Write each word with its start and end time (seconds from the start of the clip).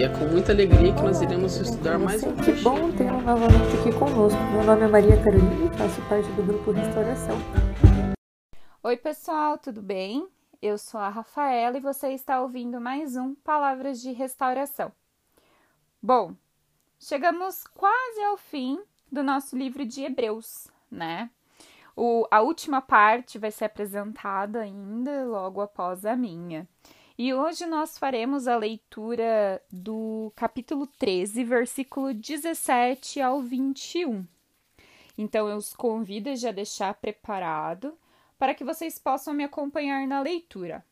e 0.00 0.02
é 0.02 0.08
com 0.08 0.24
muita 0.24 0.50
alegria 0.50 0.94
que 0.94 1.02
nós 1.02 1.20
iremos 1.20 1.56
estudar 1.56 1.98
mais 1.98 2.22
um 2.22 2.34
Que 2.36 2.52
bom 2.62 2.90
tê-lo 2.92 3.20
novamente 3.20 3.76
aqui 3.78 3.92
conosco. 3.98 4.40
Meu 4.50 4.64
nome 4.64 4.84
é 4.86 4.88
Maria 4.88 5.22
Carolina 5.22 5.66
e 5.66 5.76
faço 5.76 6.00
parte 6.08 6.26
do 6.30 6.42
grupo 6.42 6.70
Restauração. 6.70 7.36
Oi, 8.82 8.96
pessoal, 8.96 9.58
tudo 9.58 9.82
bem? 9.82 10.26
Eu 10.62 10.78
sou 10.78 10.98
a 10.98 11.10
Rafaela 11.10 11.76
e 11.76 11.80
você 11.80 12.12
está 12.12 12.40
ouvindo 12.40 12.80
mais 12.80 13.14
um 13.14 13.34
Palavras 13.34 14.00
de 14.00 14.10
Restauração. 14.12 14.90
Bom, 16.02 16.34
chegamos 16.98 17.66
quase 17.66 18.22
ao 18.22 18.38
fim 18.38 18.82
do 19.12 19.22
nosso 19.22 19.54
livro 19.54 19.84
de 19.84 20.02
Hebreus, 20.02 20.68
né? 20.90 21.28
O, 21.94 22.26
a 22.30 22.40
última 22.40 22.80
parte 22.80 23.38
vai 23.38 23.50
ser 23.50 23.66
apresentada 23.66 24.62
ainda 24.62 25.26
logo 25.26 25.60
após 25.60 26.06
a 26.06 26.16
minha. 26.16 26.66
E 27.22 27.34
hoje 27.34 27.66
nós 27.66 27.98
faremos 27.98 28.48
a 28.48 28.56
leitura 28.56 29.62
do 29.70 30.32
capítulo 30.34 30.86
13, 30.86 31.44
versículo 31.44 32.14
17 32.14 33.20
ao 33.20 33.42
21. 33.42 34.26
Então 35.18 35.46
eu 35.46 35.58
os 35.58 35.74
convido 35.74 36.30
a 36.30 36.34
já 36.34 36.50
deixar 36.50 36.94
preparado 36.94 37.92
para 38.38 38.54
que 38.54 38.64
vocês 38.64 38.98
possam 38.98 39.34
me 39.34 39.44
acompanhar 39.44 40.08
na 40.08 40.22
leitura. 40.22 40.82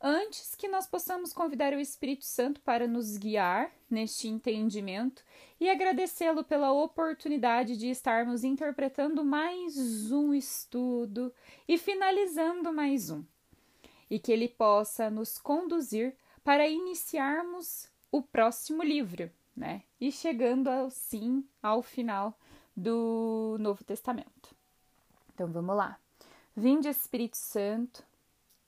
Antes 0.00 0.54
que 0.54 0.66
nós 0.66 0.86
possamos 0.86 1.34
convidar 1.34 1.74
o 1.74 1.78
Espírito 1.78 2.24
Santo 2.24 2.58
para 2.62 2.88
nos 2.88 3.18
guiar 3.18 3.70
neste 3.90 4.28
entendimento 4.28 5.22
e 5.60 5.68
agradecê-lo 5.68 6.42
pela 6.42 6.72
oportunidade 6.72 7.76
de 7.76 7.90
estarmos 7.90 8.44
interpretando 8.44 9.22
mais 9.22 10.10
um 10.10 10.32
estudo 10.32 11.30
e 11.68 11.76
finalizando 11.76 12.72
mais 12.72 13.10
um, 13.10 13.22
e 14.10 14.18
que 14.18 14.32
ele 14.32 14.48
possa 14.48 15.10
nos 15.10 15.38
conduzir 15.38 16.16
para 16.42 16.68
iniciarmos 16.68 17.88
o 18.12 18.22
próximo 18.22 18.82
livro, 18.82 19.30
né? 19.56 19.82
E 20.00 20.12
chegando 20.12 20.68
assim 20.68 21.44
ao 21.62 21.82
final 21.82 22.38
do 22.76 23.56
Novo 23.58 23.82
Testamento. 23.84 24.54
Então 25.32 25.50
vamos 25.50 25.76
lá. 25.76 25.98
Vinde 26.56 26.88
Espírito 26.88 27.36
Santo, 27.36 28.04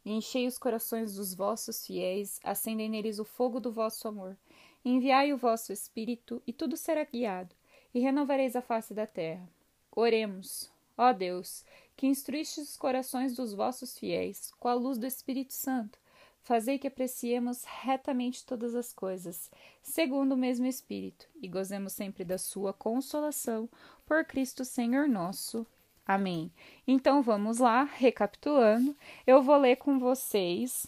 enchei 0.05 0.47
os 0.47 0.59
corações 0.59 1.15
dos 1.15 1.34
vossos 1.34 1.87
fiéis, 1.87 2.41
acendei 2.43 2.89
neles 2.89 3.19
o 3.19 3.25
fogo 3.25 3.61
do 3.61 3.71
vosso 3.71 4.09
amor. 4.09 4.37
Enviai 4.84 5.33
o 5.33 5.37
vosso 5.37 5.73
Espírito, 5.73 6.43
e 6.47 6.53
tudo 6.53 6.77
será 6.77 7.05
guiado, 7.05 7.55
e 7.93 8.00
renovareis 8.00 8.56
a 8.56 8.62
face 8.62 8.95
da 8.95 9.06
terra. 9.06 9.48
Oremos, 9.91 10.71
ó 10.97 11.12
Deus, 11.12 11.65
que 11.97 12.06
instruíste 12.06 12.61
os 12.61 12.77
corações 12.77 13.34
dos 13.34 13.55
vossos 13.55 13.98
fiéis 13.98 14.52
com 14.61 14.69
a 14.69 14.75
luz 14.75 14.98
do 14.98 15.06
Espírito 15.06 15.55
Santo. 15.55 15.98
Fazei 16.42 16.78
que 16.78 16.86
apreciemos 16.86 17.64
retamente 17.64 18.44
todas 18.44 18.75
as 18.77 18.92
coisas, 18.92 19.50
segundo 19.83 20.33
o 20.33 20.36
mesmo 20.36 20.66
Espírito, 20.66 21.27
e 21.42 21.48
gozemos 21.48 21.92
sempre 21.92 22.25
da 22.25 22.38
sua 22.38 22.72
consolação, 22.72 23.69
por 24.05 24.25
Cristo 24.25 24.64
Senhor 24.64 25.08
nosso. 25.08 25.66
Amém. 26.06 26.53
Então 26.86 27.20
vamos 27.20 27.58
lá, 27.58 27.83
recapitulando, 27.83 28.97
eu 29.26 29.42
vou 29.42 29.56
ler 29.56 29.76
com 29.76 29.98
vocês 29.98 30.87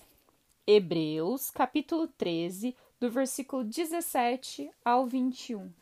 Hebreus, 0.65 1.50
capítulo 1.50 2.06
13, 2.06 2.77
do 3.00 3.10
versículo 3.10 3.65
17 3.65 4.71
ao 4.84 5.06
21. 5.06 5.72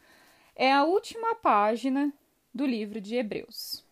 É 0.55 0.73
a 0.73 0.85
última 0.85 1.35
página 1.35 2.11
do 2.55 2.65
livro 2.65 2.99
de 2.99 3.17
Hebreus. 3.17 3.86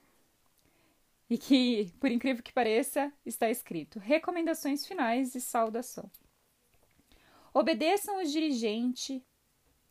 E 1.35 1.37
que, 1.37 1.93
por 1.99 2.13
incrível 2.13 2.45
que 2.45 2.53
pareça, 2.53 3.13
está 3.27 3.51
escrito: 3.51 3.99
Recomendações 3.99 4.87
finais 4.87 5.35
e 5.35 5.41
saudação. 5.41 6.09
Obedeçam 7.53 8.23
os 8.23 8.31
dirigente, 8.31 9.21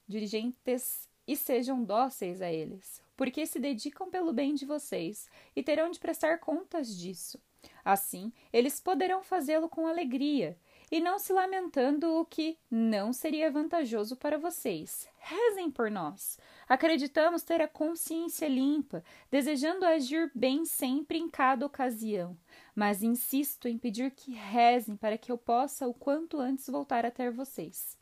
dirigentes 0.07 1.09
e 1.27 1.35
sejam 1.35 1.83
dóceis 1.83 2.41
a 2.41 2.49
eles, 2.49 3.03
porque 3.17 3.45
se 3.45 3.59
dedicam 3.59 4.09
pelo 4.09 4.31
bem 4.31 4.55
de 4.55 4.65
vocês 4.65 5.27
e 5.53 5.61
terão 5.61 5.91
de 5.91 5.99
prestar 5.99 6.39
contas 6.39 6.97
disso. 6.97 7.37
Assim, 7.83 8.31
eles 8.53 8.79
poderão 8.79 9.21
fazê-lo 9.21 9.67
com 9.67 9.85
alegria 9.85 10.57
e 10.91 10.99
não 10.99 11.17
se 11.19 11.33
lamentando 11.33 12.19
o 12.19 12.25
que 12.25 12.57
não 12.69 13.11
seria 13.11 13.51
vantajoso 13.51 14.15
para 14.15 14.37
vocês. 14.37 15.07
Rezem 15.19 15.71
por 15.71 15.89
nós. 15.89 16.37
Acreditamos 16.67 17.43
ter 17.43 17.61
a 17.61 17.67
consciência 17.67 18.47
limpa, 18.47 19.03
desejando 19.31 19.85
agir 19.85 20.31
bem 20.35 20.65
sempre 20.65 21.17
em 21.17 21.29
cada 21.29 21.65
ocasião, 21.65 22.37
mas 22.75 23.03
insisto 23.03 23.67
em 23.67 23.77
pedir 23.77 24.11
que 24.11 24.31
rezem 24.31 24.95
para 24.95 25.17
que 25.17 25.31
eu 25.31 25.37
possa 25.37 25.87
o 25.87 25.93
quanto 25.93 26.39
antes 26.39 26.67
voltar 26.67 27.05
até 27.05 27.29
vocês. 27.29 27.97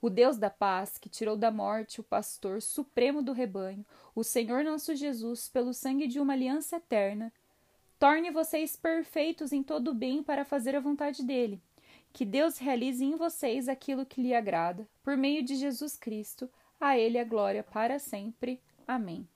O 0.00 0.10
Deus 0.10 0.36
da 0.36 0.50
paz, 0.50 0.98
que 0.98 1.08
tirou 1.08 1.36
da 1.36 1.50
morte 1.50 2.00
o 2.00 2.04
pastor 2.04 2.60
supremo 2.60 3.22
do 3.22 3.32
rebanho, 3.32 3.84
o 4.14 4.22
Senhor 4.22 4.62
nosso 4.62 4.94
Jesus, 4.94 5.48
pelo 5.48 5.72
sangue 5.72 6.06
de 6.06 6.20
uma 6.20 6.34
aliança 6.34 6.76
eterna, 6.76 7.32
torne 7.98 8.30
vocês 8.30 8.76
perfeitos 8.76 9.52
em 9.52 9.62
todo 9.62 9.88
o 9.88 9.94
bem 9.94 10.22
para 10.22 10.44
fazer 10.44 10.76
a 10.76 10.80
vontade 10.80 11.24
dele. 11.24 11.60
Que 12.16 12.24
Deus 12.24 12.56
realize 12.56 13.04
em 13.04 13.14
vocês 13.14 13.68
aquilo 13.68 14.06
que 14.06 14.22
lhe 14.22 14.34
agrada, 14.34 14.88
por 15.02 15.18
meio 15.18 15.42
de 15.42 15.54
Jesus 15.54 15.98
Cristo, 15.98 16.48
a 16.80 16.96
ele 16.96 17.18
a 17.18 17.24
glória 17.24 17.62
para 17.62 17.98
sempre. 17.98 18.58
Amém. 18.88 19.28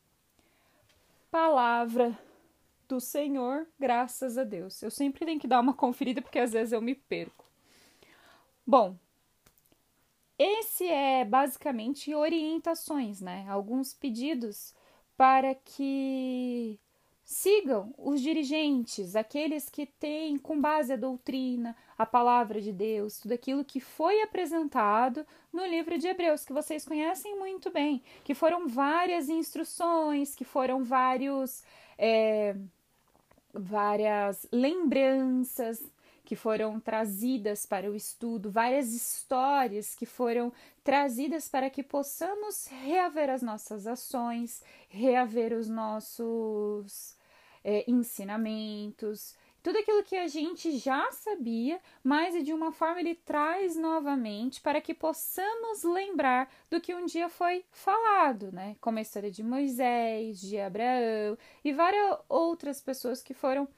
Palavra 1.30 2.18
do 2.88 2.98
Senhor, 2.98 3.68
graças 3.78 4.38
a 4.38 4.44
Deus. 4.44 4.82
Eu 4.82 4.90
sempre 4.90 5.26
tenho 5.26 5.38
que 5.38 5.46
dar 5.46 5.60
uma 5.60 5.74
conferida 5.74 6.22
porque 6.22 6.38
às 6.38 6.54
vezes 6.54 6.72
eu 6.72 6.80
me 6.80 6.94
perco. 6.94 7.44
Bom, 8.66 8.96
esse 10.38 10.88
é 10.88 11.22
basicamente 11.22 12.14
orientações, 12.14 13.20
né? 13.20 13.44
Alguns 13.46 13.92
pedidos 13.92 14.74
para 15.18 15.54
que 15.54 16.80
sigam 17.30 17.94
os 17.96 18.20
dirigentes, 18.20 19.14
aqueles 19.14 19.68
que 19.68 19.86
têm 19.86 20.36
com 20.36 20.60
base 20.60 20.92
a 20.92 20.96
doutrina, 20.96 21.76
a 21.96 22.04
palavra 22.04 22.60
de 22.60 22.72
Deus, 22.72 23.20
tudo 23.20 23.30
aquilo 23.30 23.64
que 23.64 23.78
foi 23.78 24.20
apresentado 24.20 25.24
no 25.52 25.64
livro 25.64 25.96
de 25.96 26.08
Hebreus, 26.08 26.44
que 26.44 26.52
vocês 26.52 26.84
conhecem 26.84 27.38
muito 27.38 27.70
bem, 27.70 28.02
que 28.24 28.34
foram 28.34 28.66
várias 28.66 29.28
instruções, 29.28 30.34
que 30.34 30.44
foram 30.44 30.82
vários. 30.82 31.62
É, 31.96 32.56
várias 33.52 34.46
lembranças 34.52 35.82
que 36.24 36.36
foram 36.36 36.78
trazidas 36.78 37.66
para 37.66 37.90
o 37.90 37.94
estudo, 37.96 38.48
várias 38.48 38.92
histórias 38.92 39.96
que 39.96 40.06
foram 40.06 40.52
trazidas 40.84 41.48
para 41.48 41.68
que 41.68 41.82
possamos 41.82 42.68
reaver 42.84 43.28
as 43.28 43.42
nossas 43.42 43.88
ações, 43.88 44.62
reaver 44.88 45.52
os 45.52 45.68
nossos 45.68 47.18
é, 47.64 47.84
ensinamentos, 47.90 49.34
tudo 49.62 49.78
aquilo 49.78 50.02
que 50.02 50.16
a 50.16 50.26
gente 50.26 50.78
já 50.78 51.10
sabia, 51.12 51.80
mas 52.02 52.42
de 52.44 52.52
uma 52.52 52.72
forma 52.72 53.00
ele 53.00 53.14
traz 53.14 53.76
novamente 53.76 54.60
para 54.60 54.80
que 54.80 54.94
possamos 54.94 55.82
lembrar 55.82 56.50
do 56.70 56.80
que 56.80 56.94
um 56.94 57.04
dia 57.04 57.28
foi 57.28 57.64
falado, 57.70 58.50
né? 58.50 58.76
Como 58.80 58.98
a 58.98 59.02
história 59.02 59.30
de 59.30 59.42
Moisés, 59.42 60.40
de 60.40 60.58
Abraão 60.58 61.36
e 61.62 61.72
várias 61.72 62.18
outras 62.26 62.80
pessoas 62.80 63.22
que 63.22 63.34
foram 63.34 63.68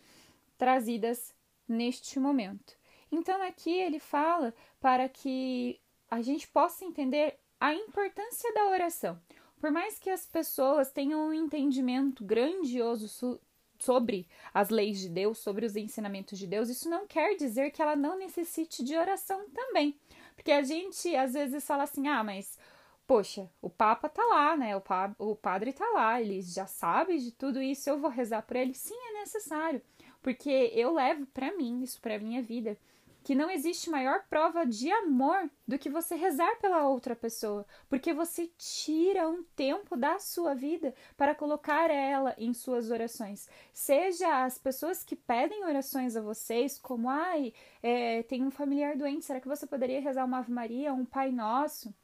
trazidas 0.57 1.35
neste 1.67 2.21
momento. 2.21 2.77
Então 3.11 3.43
aqui 3.43 3.73
ele 3.73 3.99
fala 3.99 4.55
para 4.81 5.09
que 5.09 5.81
a 6.09 6.23
gente 6.23 6.47
possa 6.47 6.85
entender 6.85 7.37
a 7.59 7.75
importância 7.75 8.53
da 8.55 8.69
oração. 8.69 9.21
Por 9.61 9.73
mais 9.73 9.99
que 9.99 10.11
as 10.11 10.27
pessoas 10.27 10.93
tenham 10.93 11.29
um 11.29 11.33
entendimento 11.33 12.25
grandioso 12.25 13.41
sobre 13.83 14.27
as 14.55 14.71
leis 14.71 15.01
de 15.01 15.09
Deus, 15.09 15.39
sobre 15.39 15.67
os 15.67 15.77
ensinamentos 15.77 16.39
de 16.39 16.47
Deus, 16.47 16.69
isso 16.69 16.89
não 16.89 17.07
quer 17.07 17.37
dizer 17.37 17.71
que 17.71 17.83
ela 17.83 17.97
não 17.97 18.19
necessite 18.19 18.85
de 18.85 18.97
oração 18.97 19.49
também. 19.51 19.99
Porque 20.35 20.53
a 20.53 20.63
gente 20.63 21.15
às 21.17 21.35
vezes 21.35 21.65
fala 21.65 21.83
assim: 21.83 22.09
"Ah, 22.09 22.23
mas 22.25 22.59
poxa, 23.07 23.51
o 23.61 23.69
Papa 23.69 24.09
tá 24.09 24.25
lá, 24.25 24.57
né? 24.57 24.77
O, 24.77 24.81
pa 24.81 25.15
o 25.19 25.37
padre 25.37 25.73
tá 25.73 25.89
lá, 25.91 26.21
ele 26.21 26.41
já 26.41 26.67
sabe 26.67 27.19
de 27.19 27.33
tudo 27.33 27.61
isso, 27.61 27.91
eu 27.91 27.99
vou 27.99 28.11
rezar 28.11 28.43
por 28.43 28.57
ele. 28.57 28.75
Sim, 28.75 28.97
é 29.11 29.21
necessário, 29.21 29.83
porque 30.23 30.71
eu 30.75 30.95
levo 30.95 31.27
para 31.27 31.55
mim, 31.57 31.83
isso 31.83 32.01
para 32.01 32.19
minha 32.19 32.43
vida, 32.43 32.79
que 33.23 33.35
não 33.35 33.51
existe 33.51 33.89
maior 33.89 34.25
prova 34.29 34.67
de 34.67 34.91
amor 34.91 35.51
do 35.67 35.79
que 35.79 35.89
você 35.89 36.15
rezar 36.15 36.57
pela 36.61 36.87
outra 36.87 37.15
pessoa, 37.15 37.67
porque 37.89 38.13
você 38.13 38.51
tira 38.59 39.29
um 39.29 39.43
tempo 39.57 39.97
da 39.97 40.19
sua 40.19 40.55
vida 40.55 40.95
para 41.17 41.35
colocar 41.35 41.91
ela 41.91 42.35
em 42.37 42.53
suas 42.53 42.91
orações. 42.91 43.49
Seja 43.73 44.45
as 44.45 44.59
pessoas 44.59 45.05
que 45.05 45.17
pedem 45.17 45.65
orações 45.65 46.17
a 46.17 46.21
vocês, 46.21 46.79
como 46.79 47.09
ai, 47.09 47.53
é, 47.83 48.23
tem 48.25 48.45
um 48.45 48.51
familiar 48.51 48.97
doente, 48.97 49.25
será 49.25 49.41
que 49.41 49.49
você 49.49 49.67
poderia 49.67 50.01
rezar 50.01 50.25
uma 50.25 50.39
Ave 50.39 50.53
Maria, 50.53 50.93
um 50.93 51.05
Pai 51.05 51.31
Nosso? 51.31 51.95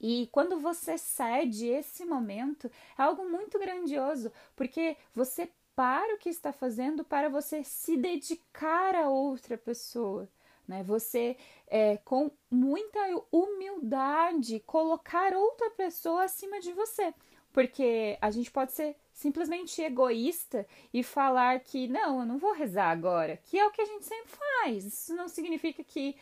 E 0.00 0.28
quando 0.30 0.60
você 0.60 0.96
cede 0.96 1.66
esse 1.66 2.04
momento, 2.04 2.70
é 2.96 3.02
algo 3.02 3.28
muito 3.28 3.58
grandioso, 3.58 4.32
porque 4.54 4.96
você 5.12 5.50
para 5.78 6.16
o 6.16 6.18
que 6.18 6.28
está 6.28 6.52
fazendo 6.52 7.04
para 7.04 7.28
você 7.28 7.62
se 7.62 7.96
dedicar 7.96 8.96
a 8.96 9.08
outra 9.08 9.56
pessoa. 9.56 10.28
Né? 10.68 10.82
Você, 10.82 11.36
é, 11.66 11.96
com 12.04 12.30
muita 12.50 13.00
humildade, 13.32 14.60
colocar 14.60 15.34
outra 15.34 15.70
pessoa 15.70 16.24
acima 16.24 16.60
de 16.60 16.72
você. 16.72 17.14
Porque 17.50 18.18
a 18.20 18.30
gente 18.30 18.50
pode 18.50 18.72
ser 18.72 18.94
simplesmente 19.12 19.80
egoísta 19.82 20.66
e 20.92 21.02
falar 21.02 21.58
que 21.60 21.88
não, 21.88 22.20
eu 22.20 22.26
não 22.26 22.38
vou 22.38 22.52
rezar 22.52 22.90
agora, 22.90 23.38
que 23.38 23.58
é 23.58 23.66
o 23.66 23.70
que 23.70 23.80
a 23.80 23.86
gente 23.86 24.04
sempre 24.04 24.30
faz. 24.30 24.84
Isso 24.84 25.16
não 25.16 25.26
significa 25.26 25.82
que 25.82 26.14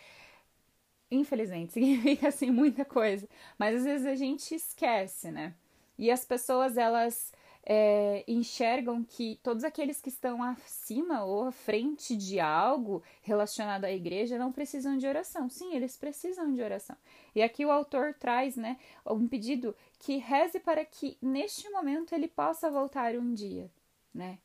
infelizmente, 1.10 1.72
significa 1.74 2.28
assim 2.28 2.50
muita 2.50 2.84
coisa, 2.84 3.28
mas 3.58 3.76
às 3.76 3.84
vezes 3.84 4.06
a 4.06 4.14
gente 4.14 4.54
esquece, 4.54 5.30
né? 5.30 5.54
E 5.98 6.10
as 6.10 6.24
pessoas 6.24 6.76
elas 6.76 7.32
é, 7.68 8.22
enxergam 8.28 9.02
que 9.02 9.40
todos 9.42 9.64
aqueles 9.64 10.00
que 10.00 10.08
estão 10.08 10.40
acima 10.40 11.24
ou 11.24 11.48
à 11.48 11.50
frente 11.50 12.16
de 12.16 12.38
algo 12.38 13.02
relacionado 13.22 13.84
à 13.84 13.90
igreja 13.90 14.38
não 14.38 14.52
precisam 14.52 14.96
de 14.96 15.04
oração. 15.04 15.50
Sim, 15.50 15.74
eles 15.74 15.96
precisam 15.96 16.54
de 16.54 16.62
oração. 16.62 16.96
E 17.34 17.42
aqui 17.42 17.66
o 17.66 17.72
autor 17.72 18.14
traz 18.14 18.54
né, 18.56 18.78
um 19.04 19.26
pedido 19.26 19.74
que 19.98 20.18
reze 20.18 20.60
para 20.60 20.84
que 20.84 21.18
neste 21.20 21.68
momento 21.70 22.14
ele 22.14 22.28
possa 22.28 22.70
voltar 22.70 23.16
um 23.16 23.34
dia 23.34 23.68
né, 24.14 24.38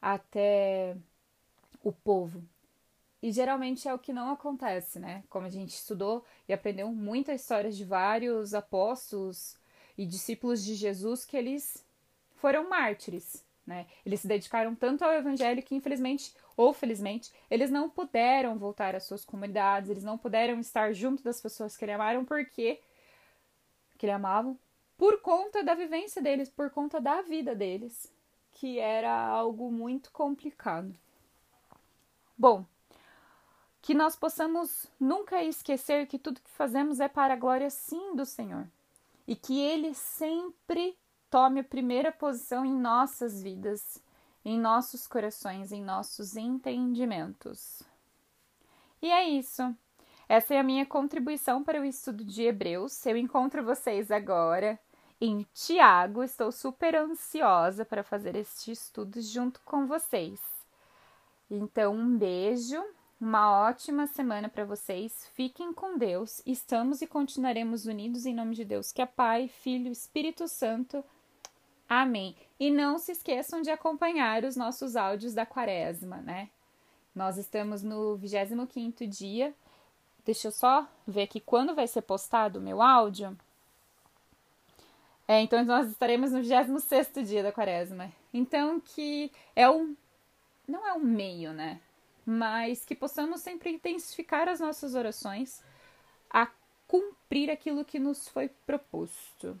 até 0.00 0.94
o 1.82 1.90
povo. 1.90 2.44
E 3.22 3.32
geralmente 3.32 3.88
é 3.88 3.94
o 3.94 3.98
que 3.98 4.12
não 4.12 4.30
acontece, 4.30 4.98
né? 4.98 5.24
Como 5.30 5.46
a 5.46 5.50
gente 5.50 5.70
estudou 5.70 6.22
e 6.46 6.52
aprendeu 6.52 6.92
muitas 6.92 7.40
histórias 7.40 7.74
de 7.74 7.84
vários 7.84 8.52
apóstolos 8.52 9.56
e 9.96 10.04
discípulos 10.04 10.62
de 10.62 10.74
Jesus 10.74 11.24
que 11.24 11.36
eles 11.36 11.85
foram 12.36 12.68
mártires, 12.68 13.44
né? 13.66 13.86
Eles 14.04 14.20
se 14.20 14.28
dedicaram 14.28 14.74
tanto 14.74 15.04
ao 15.04 15.12
evangelho 15.12 15.62
que 15.62 15.74
infelizmente 15.74 16.34
ou 16.56 16.72
felizmente 16.72 17.32
eles 17.50 17.70
não 17.70 17.90
puderam 17.90 18.56
voltar 18.56 18.94
às 18.94 19.04
suas 19.04 19.24
comunidades, 19.24 19.90
eles 19.90 20.04
não 20.04 20.16
puderam 20.16 20.58
estar 20.60 20.92
junto 20.92 21.22
das 21.22 21.40
pessoas 21.40 21.76
que 21.76 21.84
ele 21.84 21.92
amaram 21.92 22.24
porque 22.24 22.80
que 23.98 24.06
ele 24.06 24.12
amavam 24.12 24.58
por 24.96 25.20
conta 25.20 25.62
da 25.62 25.74
vivência 25.74 26.22
deles, 26.22 26.48
por 26.48 26.70
conta 26.70 27.00
da 27.00 27.22
vida 27.22 27.54
deles, 27.54 28.10
que 28.52 28.78
era 28.78 29.12
algo 29.12 29.70
muito 29.70 30.10
complicado. 30.10 30.94
Bom, 32.36 32.64
que 33.82 33.94
nós 33.94 34.16
possamos 34.16 34.86
nunca 34.98 35.42
esquecer 35.42 36.06
que 36.06 36.18
tudo 36.18 36.40
que 36.40 36.50
fazemos 36.50 36.98
é 36.98 37.08
para 37.08 37.34
a 37.34 37.36
glória 37.36 37.70
sim 37.70 38.14
do 38.16 38.24
Senhor 38.24 38.66
e 39.26 39.36
que 39.36 39.60
ele 39.60 39.94
sempre 39.94 40.96
tome 41.36 41.60
a 41.60 41.64
primeira 41.64 42.10
posição 42.10 42.64
em 42.64 42.72
nossas 42.72 43.42
vidas, 43.42 44.02
em 44.42 44.58
nossos 44.58 45.06
corações, 45.06 45.70
em 45.70 45.84
nossos 45.84 46.34
entendimentos. 46.34 47.82
E 49.02 49.10
é 49.10 49.28
isso. 49.28 49.62
Essa 50.26 50.54
é 50.54 50.58
a 50.58 50.62
minha 50.62 50.86
contribuição 50.86 51.62
para 51.62 51.78
o 51.78 51.84
estudo 51.84 52.24
de 52.24 52.44
Hebreus. 52.44 53.04
Eu 53.04 53.18
encontro 53.18 53.62
vocês 53.62 54.10
agora 54.10 54.80
em 55.20 55.46
Tiago. 55.52 56.22
Estou 56.22 56.50
super 56.50 56.96
ansiosa 56.96 57.84
para 57.84 58.02
fazer 58.02 58.34
este 58.34 58.72
estudo 58.72 59.20
junto 59.20 59.60
com 59.60 59.86
vocês. 59.86 60.40
Então, 61.50 61.92
um 61.94 62.16
beijo, 62.16 62.82
uma 63.20 63.50
ótima 63.60 64.06
semana 64.06 64.48
para 64.48 64.64
vocês. 64.64 65.30
Fiquem 65.34 65.70
com 65.70 65.98
Deus. 65.98 66.40
Estamos 66.46 67.02
e 67.02 67.06
continuaremos 67.06 67.84
unidos 67.84 68.24
em 68.24 68.34
nome 68.34 68.54
de 68.54 68.64
Deus, 68.64 68.90
que 68.90 69.02
é 69.02 69.06
Pai, 69.06 69.48
Filho, 69.48 69.92
Espírito 69.92 70.48
Santo. 70.48 71.04
Amém. 71.88 72.34
E 72.58 72.70
não 72.70 72.98
se 72.98 73.12
esqueçam 73.12 73.62
de 73.62 73.70
acompanhar 73.70 74.44
os 74.44 74.56
nossos 74.56 74.96
áudios 74.96 75.34
da 75.34 75.46
quaresma, 75.46 76.16
né? 76.18 76.50
Nós 77.14 77.36
estamos 77.36 77.82
no 77.82 78.16
25 78.16 79.06
dia. 79.06 79.54
Deixa 80.24 80.48
eu 80.48 80.52
só 80.52 80.86
ver 81.06 81.22
aqui 81.22 81.40
quando 81.40 81.74
vai 81.74 81.86
ser 81.86 82.02
postado 82.02 82.58
o 82.58 82.62
meu 82.62 82.82
áudio. 82.82 83.36
É, 85.28 85.40
então 85.40 85.64
nós 85.64 85.88
estaremos 85.88 86.32
no 86.32 86.42
26 86.42 87.28
dia 87.28 87.42
da 87.42 87.52
quaresma. 87.52 88.12
Então 88.32 88.80
que 88.80 89.30
é 89.54 89.68
um 89.68 89.96
não 90.66 90.86
é 90.86 90.92
um 90.94 91.00
meio, 91.00 91.52
né? 91.52 91.80
Mas 92.24 92.84
que 92.84 92.94
possamos 92.94 93.40
sempre 93.40 93.70
intensificar 93.70 94.48
as 94.48 94.58
nossas 94.58 94.94
orações 94.94 95.62
a 96.28 96.48
cumprir 96.88 97.50
aquilo 97.50 97.84
que 97.84 97.98
nos 97.98 98.28
foi 98.28 98.48
proposto. 98.66 99.60